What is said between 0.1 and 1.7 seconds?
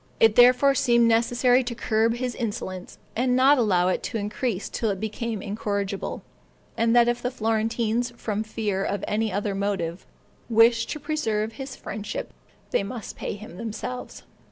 It therefore seemed necessary